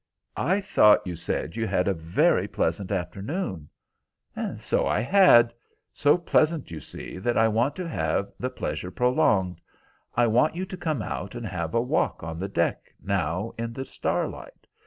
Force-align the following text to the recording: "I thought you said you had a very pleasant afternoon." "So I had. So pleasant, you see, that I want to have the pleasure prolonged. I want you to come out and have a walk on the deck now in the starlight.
"I 0.37 0.61
thought 0.61 1.05
you 1.05 1.15
said 1.15 1.55
you 1.55 1.67
had 1.67 1.87
a 1.87 1.93
very 1.93 2.47
pleasant 2.47 2.91
afternoon." 2.91 3.69
"So 4.57 4.87
I 4.87 4.99
had. 4.99 5.53
So 5.93 6.17
pleasant, 6.17 6.71
you 6.71 6.79
see, 6.79 7.19
that 7.19 7.37
I 7.37 7.47
want 7.47 7.75
to 7.75 7.87
have 7.87 8.31
the 8.39 8.49
pleasure 8.49 8.89
prolonged. 8.89 9.61
I 10.15 10.25
want 10.25 10.55
you 10.55 10.65
to 10.65 10.75
come 10.75 11.03
out 11.03 11.35
and 11.35 11.45
have 11.45 11.75
a 11.75 11.81
walk 11.83 12.23
on 12.23 12.39
the 12.39 12.49
deck 12.49 12.91
now 12.99 13.53
in 13.59 13.73
the 13.73 13.85
starlight. 13.85 14.65